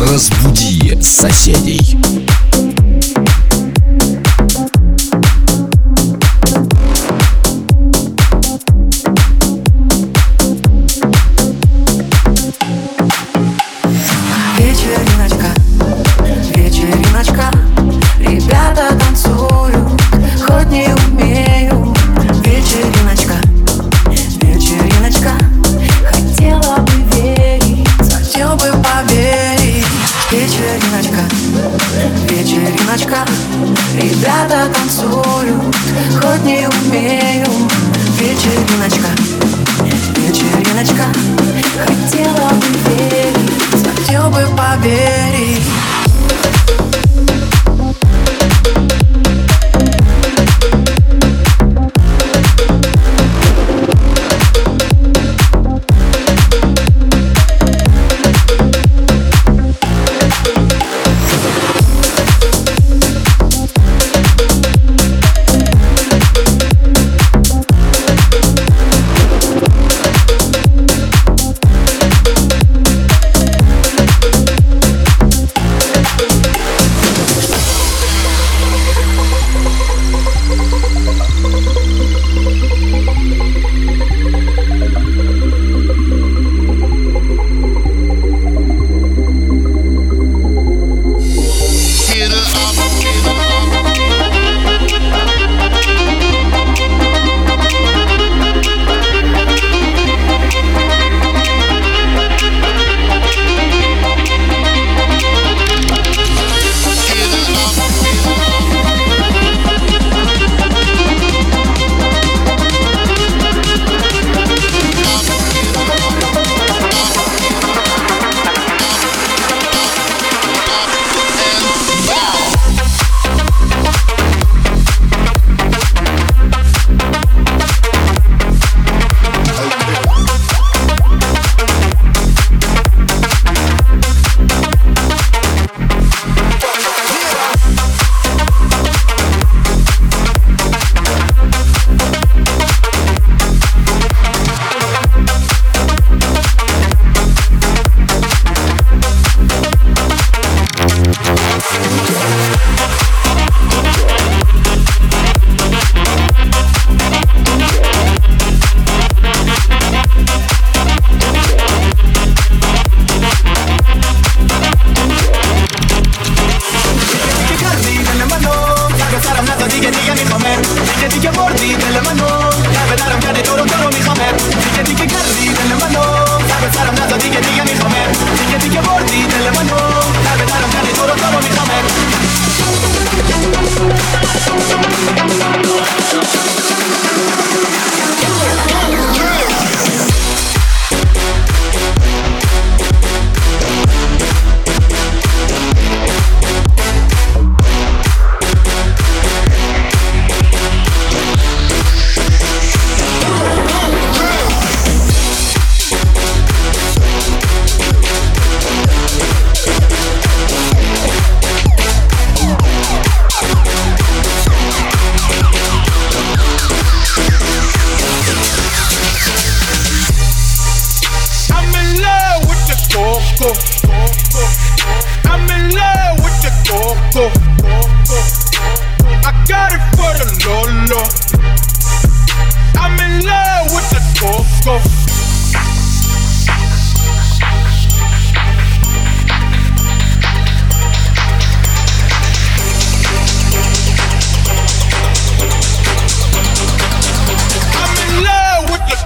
Разбуди 0.00 0.98
соседей. 1.02 1.98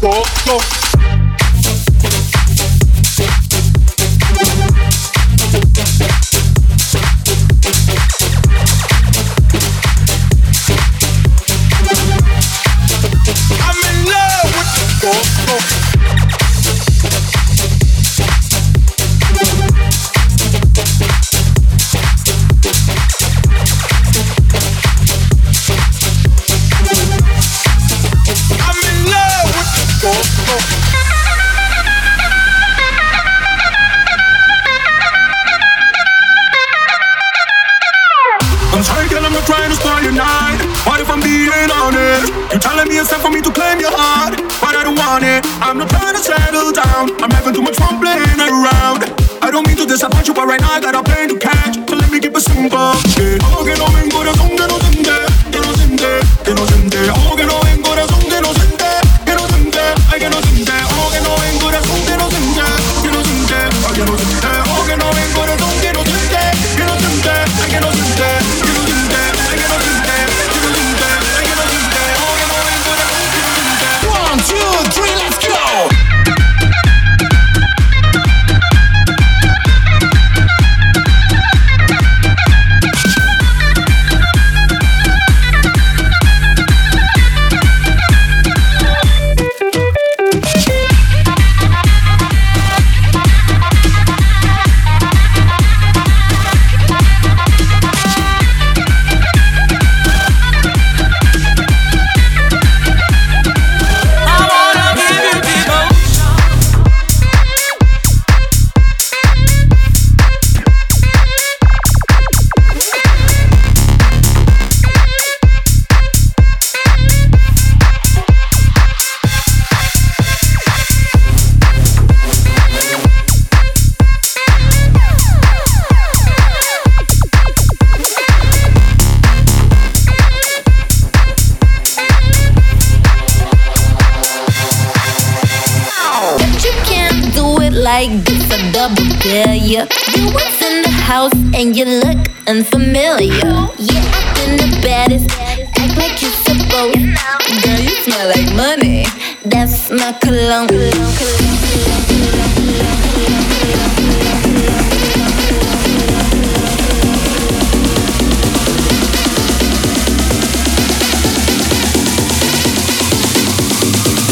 go, 0.00 0.24
go. 0.44 0.85
trying 39.46 39.70
to 39.70 39.78
spoil 39.78 40.02
your 40.02 40.12
night. 40.12 40.58
What 40.82 41.00
if 41.00 41.08
I'm 41.08 41.22
being 41.22 41.70
honest? 41.70 42.34
You 42.50 42.58
telling 42.58 42.90
me 42.90 42.98
it's 42.98 43.08
time 43.08 43.22
for 43.22 43.30
me 43.30 43.40
to 43.40 43.50
claim 43.54 43.78
your 43.78 43.94
heart, 43.94 44.34
but 44.58 44.74
I 44.74 44.82
don't 44.82 44.98
want 44.98 45.22
it. 45.22 45.46
I'm 45.62 45.78
not 45.78 45.88
trying 45.88 46.18
to 46.18 46.22
settle 46.22 46.74
down. 46.74 47.14
I'm 47.22 47.30
having 47.30 47.54
too 47.54 47.62
much 47.62 47.78
fun 47.78 48.02
playing 48.02 48.42
around. 48.42 49.06
I 49.40 49.48
don't 49.54 49.66
mean 49.66 49.78
to 49.78 49.86
disappoint 49.86 50.26
you, 50.26 50.34
but 50.34 50.46
right 50.50 50.60
now 50.60 50.72
I 50.74 50.80
got 50.82 50.98
a 50.98 51.02
plane 51.02 51.30
to 51.30 51.38
catch. 51.38 51.78
So 51.88 51.94
let 51.94 52.10
me 52.10 52.18
keep 52.18 52.34
it 52.34 52.42
simple. 52.42 52.98
Yeah. 53.16 53.38
Oh, 53.54 53.62
no. 53.62 53.86
Oh, 57.86 57.95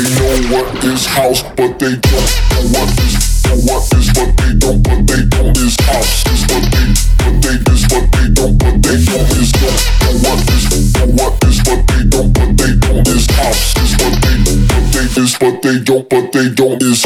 They 0.00 0.08
know 0.16 0.56
what 0.56 0.82
is 0.82 1.04
house, 1.04 1.42
but 1.42 1.78
they 1.78 1.92
don't 1.92 2.08
know 2.08 2.64
what 2.72 2.88
is 3.04 3.44
know 3.44 3.56
what 3.68 3.84
is 3.92 4.08
what 4.16 4.32
they 4.38 4.54
don't, 4.56 4.80
but 4.82 5.06
they 5.06 5.28
don't 5.28 5.54
is 5.58 5.76
house 5.80 6.24
is 6.32 6.40
what 6.48 6.64
they, 6.72 6.88
but 7.20 7.36
they 7.44 7.60
is 7.70 7.84
what 7.92 8.08
they 8.08 8.28
don't, 8.32 8.56
but 8.56 8.80
they 8.80 8.96
don't 8.96 9.28
is 9.36 9.52
don't 9.52 9.76
know 10.00 10.16
what 10.24 10.40
is 10.48 10.64
know 10.96 11.04
what 11.20 11.44
is 11.44 11.60
what 11.68 11.84
they 11.84 12.02
don't, 12.08 12.32
but 12.32 12.48
they 12.56 12.72
don't 12.80 13.08
is 13.08 13.26
house 13.36 13.76
is 13.76 13.92
what 14.00 14.16
they, 14.24 14.36
but 14.72 14.84
they 14.88 15.04
is 15.20 15.36
what 15.36 15.60
they 15.60 15.78
don't, 15.84 16.08
but 16.08 16.32
they 16.32 16.48
don't 16.48 16.82
is. 16.82 17.04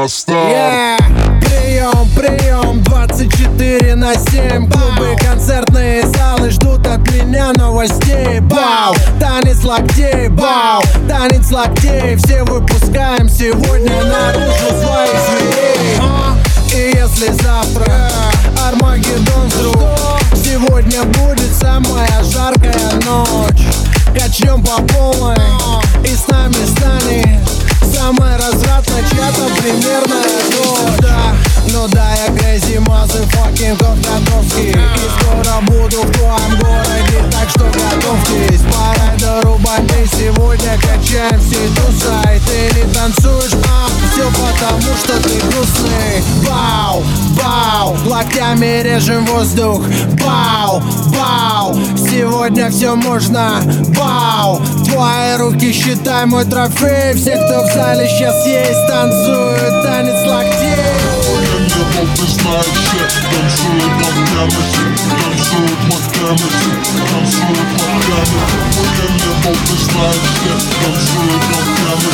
Латино 0.00 0.08
Стар. 0.08 0.36
Yeah. 0.36 0.98
Прием, 1.40 2.08
прием, 2.16 2.82
24 2.84 3.94
на 3.96 4.14
7 4.14 4.70
Клубы, 4.70 5.16
концертные 5.18 6.06
залы 6.06 6.50
ждут 6.50 6.86
от 6.86 7.00
меня 7.12 7.52
новостей. 7.52 8.40
Бау, 8.40 8.94
танец 9.18 9.62
локтей, 9.64 10.28
бау, 10.28 10.82
танец 11.08 11.50
локтей. 11.50 12.16
Все 12.16 12.42
выпускаем 12.44 13.28
сегодня 13.28 14.04
наружу 14.04 14.68
своих 14.82 15.20
зверей. 15.28 15.98
А? 16.00 16.36
И 16.72 16.96
если 16.96 17.32
завтра 17.32 18.10
Армагеддон 18.66 19.48
вдруг 19.48 19.80
Сегодня 20.42 21.02
будет 21.04 21.52
самая 21.60 22.22
жаркая 22.24 22.92
ночь. 23.04 23.66
Качнем 24.14 24.62
по 24.62 24.82
полной 24.82 25.36
Локтями 48.60 48.82
режем 48.82 49.24
воздух 49.24 49.82
Бау, 50.22 50.82
бау 51.14 51.74
Сегодня 51.96 52.70
все 52.70 52.94
можно 52.94 53.62
Бау 53.96 54.60
Твои 54.84 55.36
руки 55.38 55.72
считай 55.72 56.26
мой 56.26 56.44
трофей 56.44 57.14
Все, 57.14 57.36
кто 57.36 57.62
в 57.62 57.72
зале 57.72 58.06
сейчас 58.06 58.46
есть 58.46 58.86
Танцуют 58.86 59.82
танец 59.82 60.26
локтей 60.26 61.00
ты 62.16 62.26
знаешь, 62.26 62.66
танцуют 63.30 63.94
локтями, 64.00 64.60
танцуют 65.10 65.80
локтями, 65.90 66.48
танцуют 67.10 67.70
локтями. 67.80 68.38
Мое 68.76 69.06
небо, 69.16 69.52
ты 69.66 69.74
знаешь, 69.76 70.30
танцуют 70.82 71.44
локтями, 71.50 72.10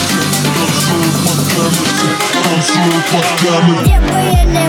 танцуют 0.56 1.16
локтями, 1.26 1.84
танцуют 2.42 3.06
локтями. 3.12 4.65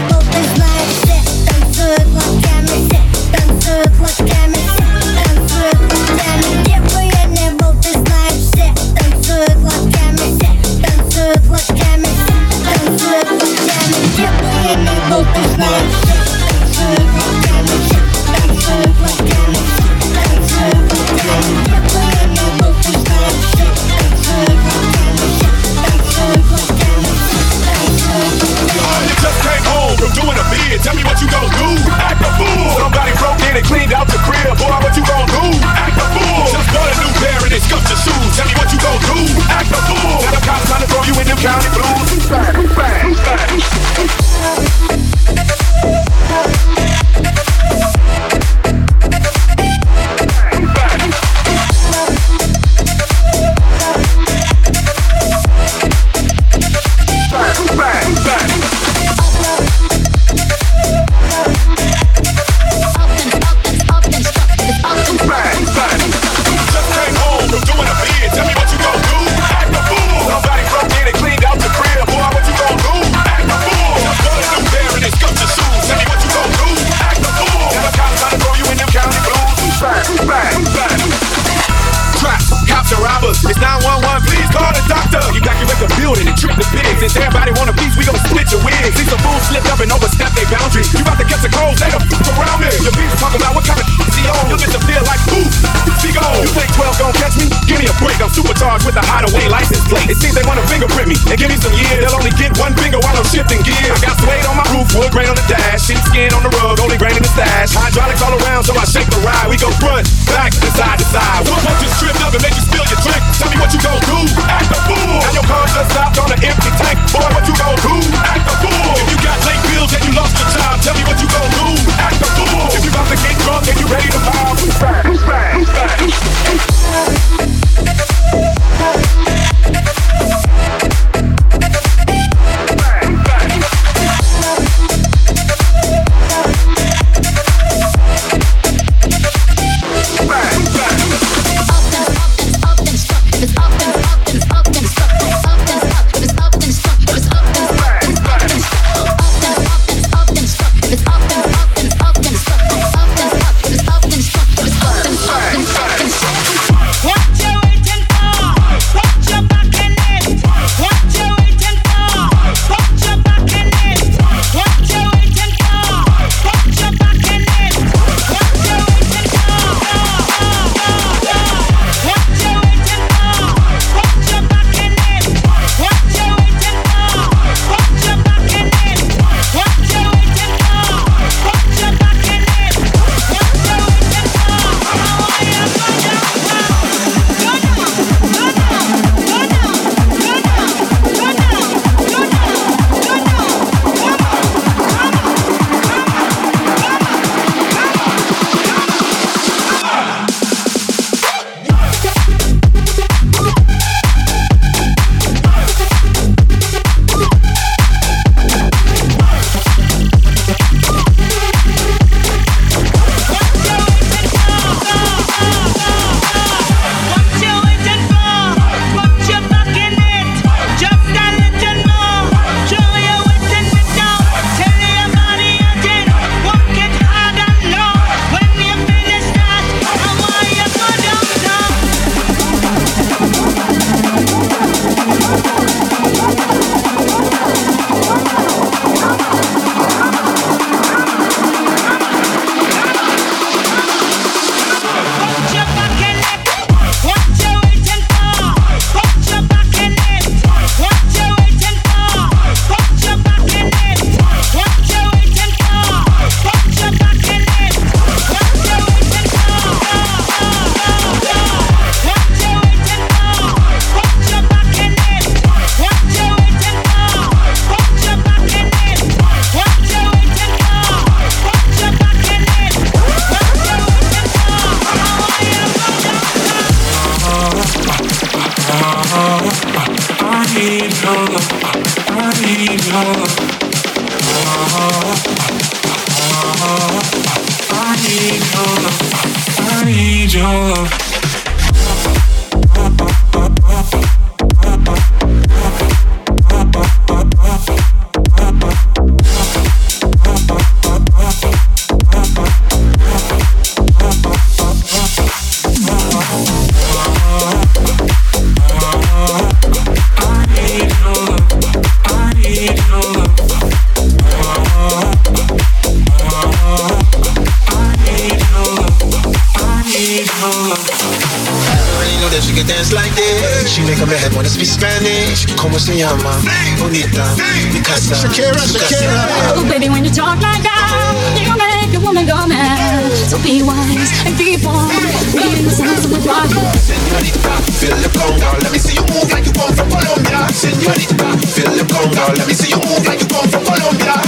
Habla 324.07 324.29
buena 324.29 324.49
speak 324.49 324.69
Spanish. 324.69 325.53
¿Cómo 325.57 325.77
se 325.77 325.97
llama? 325.97 326.39
Bonita. 326.79 327.25
Mi 327.73 327.81
casa. 327.81 328.15
Shakira, 328.15 328.53
Shakira. 328.65 329.27
Oh, 329.57 329.65
baby, 329.67 329.89
when 329.89 330.05
you 330.05 330.09
talk 330.09 330.39
like 330.39 330.63
that, 330.63 331.35
you 331.35 331.51
make 331.57 331.93
a 331.93 331.99
woman 331.99 332.25
go 332.25 332.47
mad. 332.47 333.11
So 333.27 333.37
be 333.39 333.61
wise 333.63 334.07
and 334.25 334.37
be 334.37 334.55
warm. 334.63 334.87
Meeting 335.35 335.65
the 335.65 335.71
sounds 335.71 336.05
of 336.05 336.11
the 336.11 336.21
problem. 336.23 336.63
Senorita, 336.79 337.51
feel 337.75 337.97
the 337.97 338.07
conga. 338.15 338.63
Let 338.63 338.71
me 338.71 338.79
see 338.79 338.95
you 338.95 339.03
move 339.11 339.29
like 339.29 339.45
you 339.45 339.51
come 339.51 339.75
from 339.75 339.89
Colombia. 339.89 340.47
Senorita, 340.55 341.27
feel 341.51 341.75
the 341.75 341.83
conga. 341.91 342.37
Let 342.37 342.47
me 342.47 342.53
see 342.53 342.69
you 342.69 342.79
move 342.87 343.05
like 343.05 343.19
you 343.19 343.27
come 343.27 343.49
from 343.49 343.65
Colombia. 343.65 344.23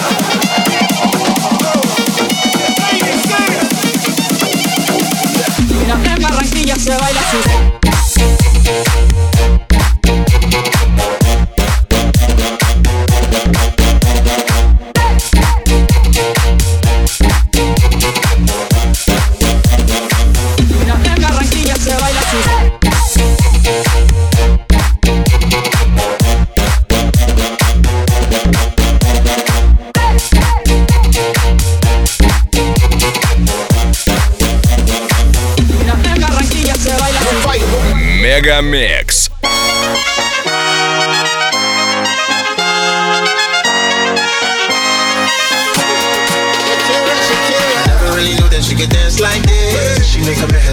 en 5.87 6.21
Barranquilla 6.21 6.75
se 6.75 6.97
baila 6.97 7.21
su 7.31 7.68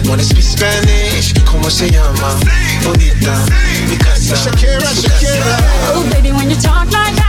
wanna 0.05 0.23
speak 0.23 0.43
Spanish, 0.43 1.33
como 1.45 1.69
se 1.69 1.89
llama? 1.89 2.39
Bonita, 2.83 3.45
mi 3.89 3.97
casa, 3.97 4.35
Shakira, 4.35 4.93
Shakira. 4.93 5.57
Oh, 5.95 6.03
baby, 6.11 6.31
when 6.31 6.49
you 6.49 6.55
talk 6.55 6.91
like 6.91 7.15
that. 7.15 7.26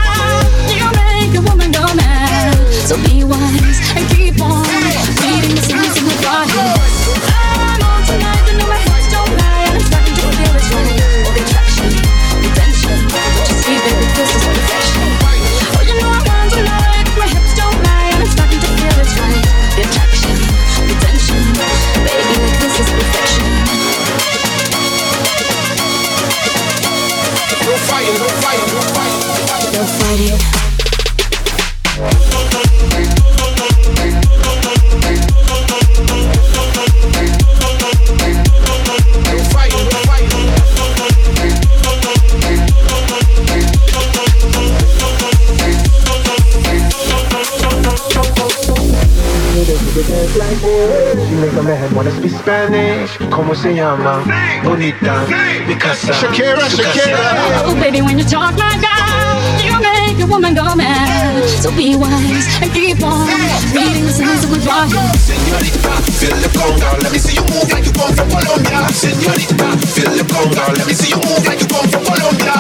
Spanish, 52.48 53.10
¿cómo 53.28 53.54
se 53.54 53.74
llama? 53.74 54.24
Bonita, 54.64 55.26
mi 55.66 55.74
casa, 55.76 56.14
Shakira, 56.14 56.66
Shakira. 56.70 57.62
Oh, 57.66 57.74
baby, 57.74 58.00
when 58.00 58.18
you 58.18 58.24
talk 58.24 58.56
like 58.56 58.80
that, 58.80 59.60
you 59.62 59.78
make 59.78 60.18
a 60.18 60.26
woman 60.26 60.54
go 60.54 60.74
mad. 60.74 61.44
So 61.60 61.70
be 61.70 61.94
wise 61.94 62.48
and 62.62 62.72
keep 62.72 63.04
on 63.04 63.28
reading 63.74 64.06
the 64.06 64.12
signs 64.12 64.44
of 64.44 64.50
goodbye. 64.50 64.88
Senorita, 65.20 65.92
feel 66.16 66.36
the 66.40 66.48
conga, 66.56 67.02
let 67.02 67.12
me 67.12 67.18
see 67.18 67.34
you 67.34 67.44
move 67.52 67.70
like 67.70 67.84
you 67.84 67.92
come 67.92 68.16
from 68.16 68.30
Colombia. 68.30 68.88
Senorita, 68.96 69.68
feel 69.92 70.10
the 70.16 70.24
conga, 70.24 70.72
let 70.78 70.86
me 70.86 70.94
see 70.94 71.10
you 71.12 71.20
move 71.20 71.44
like 71.44 71.60
you 71.60 71.68
come 71.68 71.86
from 71.90 72.02
Colombia. 72.02 72.54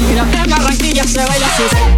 Mira 0.00 0.24
que 0.30 0.48
Barranquilla 0.48 1.04
se 1.04 1.26
baila 1.26 1.46
así. 1.46 1.97